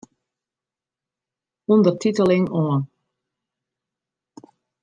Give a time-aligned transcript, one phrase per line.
[1.73, 2.81] Undertiteling oan.